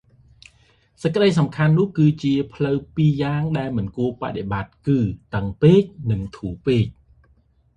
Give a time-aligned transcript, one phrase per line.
[1.01, 2.07] សេចក្តីសំខាន់មួយនោះគឺ
[2.53, 4.99] ផ្លូវពីរយ៉ាងដែលមិនគួរបដិបត្តិគឺ
[5.35, 6.85] តឹងពេក និង ធូរពេក។